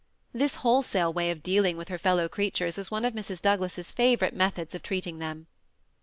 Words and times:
This 0.33 0.55
wholesale 0.55 1.13
way 1.13 1.29
of 1.29 1.43
dealing 1.43 1.77
with 1.77 1.89
her 1.89 1.99
fellow 1.99 2.27
creatures 2.27 2.75
was 2.75 2.89
one 2.89 3.05
of 3.05 3.13
Mrs. 3.13 3.39
Douglas's 3.39 3.91
favorite 3.91 4.33
methods 4.33 4.73
of 4.73 4.81
treating 4.81 5.19
them. 5.19 5.45